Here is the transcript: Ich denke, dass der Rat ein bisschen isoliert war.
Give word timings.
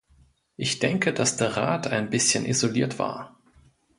Ich 0.57 0.79
denke, 0.79 1.13
dass 1.13 1.37
der 1.37 1.55
Rat 1.57 1.85
ein 1.85 2.09
bisschen 2.09 2.43
isoliert 2.47 2.97
war. 2.97 3.37